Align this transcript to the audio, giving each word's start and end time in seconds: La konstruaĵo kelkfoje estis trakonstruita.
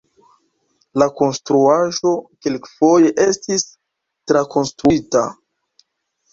La 1.01 1.07
konstruaĵo 1.19 2.15
kelkfoje 2.47 3.13
estis 3.29 3.69
trakonstruita. 4.33 5.27